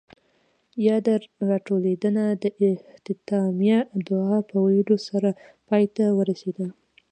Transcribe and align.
ياده 0.87 1.15
راټولېدنه 1.49 2.23
د 2.43 2.43
اختتامیه 2.73 3.79
دعاء 4.07 4.41
پۀ 4.47 4.55
ويلو 4.65 4.97
سره 5.07 5.29
پای 5.67 5.83
ته 5.95 6.05
ورسېده. 6.17 6.67